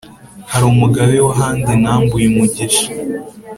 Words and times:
hari 0.51 0.65
umugabe 0.73 1.15
w'ahandi 1.27 1.71
nambuye 1.83 2.25
umugisha 2.31 2.85